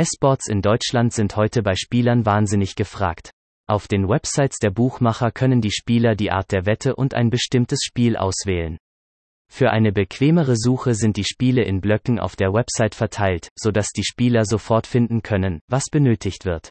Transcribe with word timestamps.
E-Sports 0.00 0.48
in 0.48 0.62
Deutschland 0.62 1.12
sind 1.12 1.36
heute 1.36 1.62
bei 1.62 1.74
Spielern 1.74 2.24
wahnsinnig 2.24 2.74
gefragt. 2.74 3.32
Auf 3.68 3.86
den 3.86 4.08
Websites 4.08 4.56
der 4.58 4.70
Buchmacher 4.70 5.30
können 5.30 5.60
die 5.60 5.70
Spieler 5.70 6.14
die 6.14 6.30
Art 6.30 6.52
der 6.52 6.64
Wette 6.64 6.96
und 6.96 7.12
ein 7.12 7.28
bestimmtes 7.28 7.80
Spiel 7.84 8.16
auswählen. 8.16 8.78
Für 9.52 9.72
eine 9.72 9.92
bequemere 9.92 10.56
Suche 10.56 10.94
sind 10.94 11.18
die 11.18 11.24
Spiele 11.24 11.64
in 11.64 11.82
Blöcken 11.82 12.18
auf 12.18 12.34
der 12.34 12.54
Website 12.54 12.94
verteilt, 12.94 13.50
sodass 13.58 13.88
die 13.88 14.04
Spieler 14.04 14.46
sofort 14.46 14.86
finden 14.86 15.20
können, 15.20 15.60
was 15.68 15.90
benötigt 15.92 16.46
wird. 16.46 16.70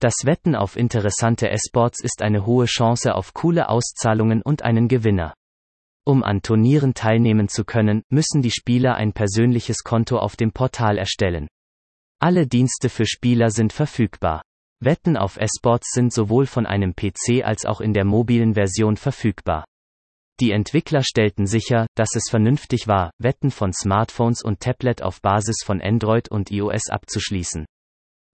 Das 0.00 0.14
Wetten 0.24 0.56
auf 0.56 0.74
interessante 0.76 1.50
Esports 1.50 2.02
ist 2.02 2.22
eine 2.22 2.44
hohe 2.44 2.66
Chance 2.66 3.14
auf 3.14 3.34
coole 3.34 3.68
Auszahlungen 3.68 4.42
und 4.42 4.62
einen 4.62 4.88
Gewinner. 4.88 5.32
Um 6.04 6.24
an 6.24 6.42
Turnieren 6.42 6.94
teilnehmen 6.94 7.46
zu 7.46 7.64
können, 7.64 8.02
müssen 8.10 8.42
die 8.42 8.50
Spieler 8.50 8.96
ein 8.96 9.12
persönliches 9.12 9.84
Konto 9.84 10.18
auf 10.18 10.34
dem 10.34 10.50
Portal 10.50 10.98
erstellen. 10.98 11.46
Alle 12.20 12.48
Dienste 12.48 12.88
für 12.88 13.06
Spieler 13.06 13.50
sind 13.50 13.72
verfügbar. 13.72 14.42
Wetten 14.80 15.16
auf 15.16 15.36
Esports 15.36 15.92
sind 15.92 16.12
sowohl 16.12 16.46
von 16.46 16.66
einem 16.66 16.94
PC 16.96 17.44
als 17.44 17.64
auch 17.64 17.80
in 17.80 17.94
der 17.94 18.04
mobilen 18.04 18.54
Version 18.54 18.96
verfügbar. 18.96 19.64
Die 20.40 20.50
Entwickler 20.50 21.02
stellten 21.04 21.46
sicher, 21.46 21.86
dass 21.96 22.10
es 22.16 22.28
vernünftig 22.28 22.88
war, 22.88 23.12
Wetten 23.18 23.52
von 23.52 23.72
Smartphones 23.72 24.42
und 24.42 24.58
Tablet 24.58 25.00
auf 25.00 25.20
Basis 25.20 25.58
von 25.64 25.80
Android 25.80 26.28
und 26.28 26.50
iOS 26.50 26.90
abzuschließen. 26.90 27.66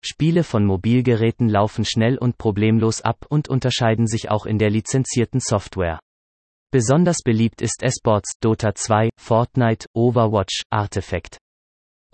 Spiele 0.02 0.44
von 0.44 0.64
Mobilgeräten 0.64 1.48
laufen 1.48 1.84
schnell 1.84 2.16
und 2.16 2.38
problemlos 2.38 3.02
ab 3.02 3.26
und 3.28 3.48
unterscheiden 3.48 4.06
sich 4.06 4.30
auch 4.30 4.46
in 4.46 4.58
der 4.58 4.70
lizenzierten 4.70 5.40
Software. 5.40 5.98
Besonders 6.70 7.18
beliebt 7.22 7.60
ist 7.60 7.82
Esports, 7.82 8.32
Dota 8.40 8.74
2, 8.74 9.10
Fortnite, 9.18 9.86
Overwatch, 9.94 10.62
Artifact. 10.70 11.38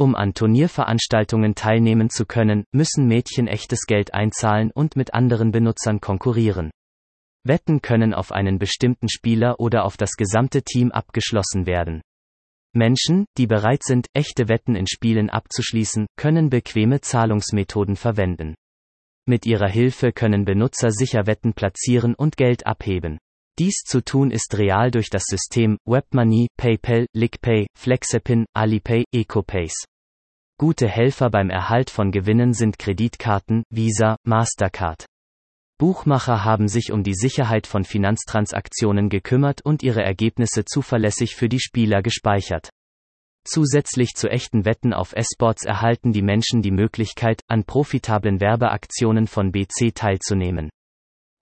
Um 0.00 0.14
an 0.14 0.32
Turnierveranstaltungen 0.32 1.54
teilnehmen 1.54 2.09
zu 2.09 2.24
können, 2.24 2.64
müssen 2.72 3.06
Mädchen 3.06 3.46
echtes 3.46 3.80
Geld 3.86 4.14
einzahlen 4.14 4.70
und 4.70 4.96
mit 4.96 5.12
anderen 5.12 5.50
Benutzern 5.50 6.01
konkurrieren. 6.01 6.70
Wetten 7.45 7.82
können 7.82 8.15
auf 8.15 8.32
einen 8.32 8.59
bestimmten 8.59 9.10
Spieler 9.10 9.60
oder 9.60 9.84
auf 9.84 9.98
das 9.98 10.12
gesamte 10.12 10.62
Team 10.62 10.90
abgeschlossen 10.90 11.66
werden. 11.66 12.01
Menschen, 12.74 13.26
die 13.37 13.46
bereit 13.46 13.82
sind, 13.82 14.06
echte 14.15 14.48
Wetten 14.48 14.74
in 14.74 14.87
Spielen 14.87 15.28
abzuschließen, 15.28 16.06
können 16.16 16.48
bequeme 16.48 17.02
Zahlungsmethoden 17.02 17.96
verwenden. 17.96 18.54
Mit 19.28 19.45
ihrer 19.45 19.68
Hilfe 19.68 20.12
können 20.12 20.46
Benutzer 20.46 20.93
sicher 20.93 21.26
Wetten 21.26 21.52
platzieren 21.52 22.15
und 22.15 22.38
Geld 22.38 22.66
abheben. 22.66 23.18
Dies 23.60 23.82
zu 23.84 24.02
tun 24.02 24.30
ist 24.30 24.56
real 24.56 24.90
durch 24.90 25.10
das 25.10 25.24
System 25.26 25.76
WebMoney, 25.84 26.48
PayPal, 26.56 27.04
LickPay, 27.12 27.66
Flexepin, 27.76 28.46
Alipay, 28.56 29.04
EcoPace. 29.12 29.84
Gute 30.58 30.88
Helfer 30.88 31.28
beim 31.28 31.50
Erhalt 31.50 31.90
von 31.90 32.10
Gewinnen 32.10 32.54
sind 32.54 32.78
Kreditkarten, 32.78 33.64
Visa, 33.68 34.16
Mastercard. 34.24 35.04
Buchmacher 35.78 36.42
haben 36.42 36.68
sich 36.68 36.90
um 36.90 37.02
die 37.02 37.12
Sicherheit 37.12 37.66
von 37.66 37.84
Finanztransaktionen 37.84 39.10
gekümmert 39.10 39.60
und 39.62 39.82
ihre 39.82 40.02
Ergebnisse 40.02 40.64
zuverlässig 40.64 41.36
für 41.36 41.50
die 41.50 41.60
Spieler 41.60 42.00
gespeichert. 42.00 42.70
Zusätzlich 43.46 44.14
zu 44.14 44.30
echten 44.30 44.64
Wetten 44.64 44.94
auf 44.94 45.12
Esports 45.12 45.66
erhalten 45.66 46.12
die 46.12 46.22
Menschen 46.22 46.62
die 46.62 46.70
Möglichkeit, 46.70 47.42
an 47.46 47.64
profitablen 47.64 48.40
Werbeaktionen 48.40 49.26
von 49.26 49.52
BC 49.52 49.94
teilzunehmen. 49.94 50.70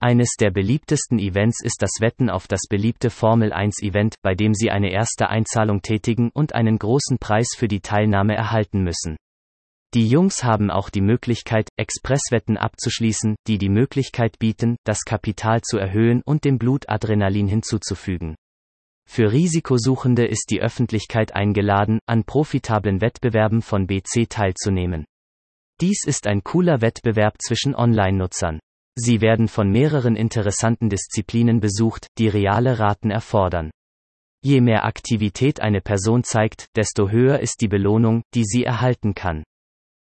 Eines 0.01 0.35
der 0.39 0.49
beliebtesten 0.49 1.19
Events 1.19 1.61
ist 1.61 1.81
das 1.81 1.91
Wetten 1.99 2.29
auf 2.29 2.47
das 2.47 2.61
beliebte 2.69 3.09
Formel 3.09 3.51
1 3.51 3.83
Event, 3.83 4.15
bei 4.21 4.33
dem 4.33 4.53
sie 4.53 4.71
eine 4.71 4.91
erste 4.93 5.29
Einzahlung 5.29 5.81
tätigen 5.81 6.29
und 6.33 6.55
einen 6.55 6.79
großen 6.79 7.17
Preis 7.19 7.49
für 7.57 7.67
die 7.67 7.81
Teilnahme 7.81 8.33
erhalten 8.33 8.81
müssen. 8.81 9.17
Die 9.93 10.07
Jungs 10.07 10.41
haben 10.41 10.71
auch 10.71 10.89
die 10.89 11.01
Möglichkeit, 11.01 11.67
Expresswetten 11.75 12.55
abzuschließen, 12.55 13.35
die 13.47 13.57
die 13.57 13.67
Möglichkeit 13.67 14.39
bieten, 14.39 14.77
das 14.85 14.99
Kapital 15.03 15.61
zu 15.63 15.77
erhöhen 15.77 16.21
und 16.23 16.45
dem 16.45 16.59
Blut 16.59 16.87
Adrenalin 16.87 17.49
hinzuzufügen. 17.49 18.35
Für 19.05 19.33
Risikosuchende 19.33 20.25
ist 20.25 20.45
die 20.49 20.61
Öffentlichkeit 20.61 21.35
eingeladen, 21.35 21.99
an 22.05 22.23
profitablen 22.23 23.01
Wettbewerben 23.01 23.61
von 23.61 23.85
BC 23.85 24.29
teilzunehmen. 24.29 25.03
Dies 25.81 26.05
ist 26.05 26.25
ein 26.25 26.41
cooler 26.43 26.79
Wettbewerb 26.79 27.41
zwischen 27.41 27.75
Online-Nutzern. 27.75 28.59
Sie 29.01 29.21
werden 29.21 29.47
von 29.47 29.71
mehreren 29.71 30.17
interessanten 30.17 30.89
Disziplinen 30.89 31.61
besucht, 31.61 32.07
die 32.17 32.27
reale 32.27 32.79
Raten 32.79 33.11
erfordern. 33.11 33.71
Je 34.43 34.59
mehr 34.59 34.83
Aktivität 34.83 35.61
eine 35.61 35.79
Person 35.79 36.25
zeigt, 36.25 36.67
desto 36.75 37.09
höher 37.09 37.39
ist 37.39 37.61
die 37.61 37.69
Belohnung, 37.69 38.23
die 38.33 38.43
sie 38.43 38.65
erhalten 38.65 39.15
kann. 39.15 39.43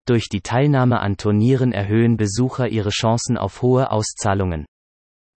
Durch 0.08 0.28
die 0.28 0.42
Teilnahme 0.42 1.02
an 1.02 1.18
Turnieren 1.18 1.72
erhöhen 1.72 2.18
Besucher 2.18 2.68
ihre 2.68 2.90
Chancen 2.90 3.38
auf 3.38 3.62
hohe 3.62 3.92
Auszahlungen. 3.92 4.66